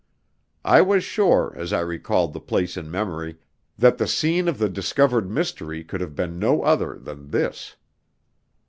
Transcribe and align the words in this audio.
I 0.65 0.81
was 0.81 1.03
sure, 1.03 1.53
as 1.55 1.71
I 1.71 1.81
recalled 1.81 2.33
the 2.33 2.39
place 2.39 2.75
in 2.75 2.89
memory, 2.89 3.37
that 3.77 3.99
the 3.99 4.07
scene 4.07 4.47
of 4.47 4.57
the 4.57 4.67
discovered 4.67 5.29
mystery 5.29 5.83
could 5.83 6.01
have 6.01 6.15
been 6.15 6.39
no 6.39 6.63
other 6.63 6.97
than 6.97 7.29
this. 7.29 7.75